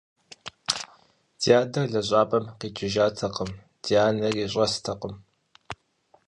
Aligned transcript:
Ди 1.39 1.51
адэр 1.61 1.85
лэжьапӀэм 1.93 2.45
къикӀыжатэкъым, 2.59 3.51
ди 3.83 3.93
анэри 4.07 4.45
щӀэстэкъым. 4.51 5.15